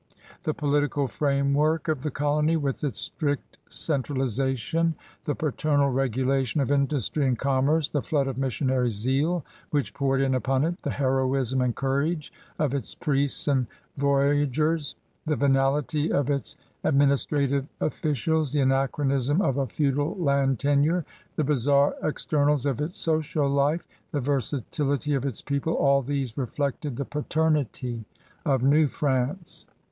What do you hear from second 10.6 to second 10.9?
it, the